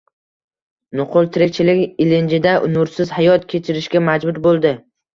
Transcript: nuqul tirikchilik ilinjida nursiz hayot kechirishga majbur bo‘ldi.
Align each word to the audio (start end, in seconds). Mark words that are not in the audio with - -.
nuqul 0.99 1.29
tirikchilik 1.35 1.85
ilinjida 2.07 2.57
nursiz 2.75 3.15
hayot 3.21 3.49
kechirishga 3.55 4.07
majbur 4.11 4.47
bo‘ldi. 4.51 4.79